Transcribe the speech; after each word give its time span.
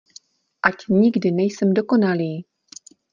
Ať 0.69 0.87
nikdy 0.89 1.31
nejsem 1.31 1.73
dokonalý! 1.73 2.45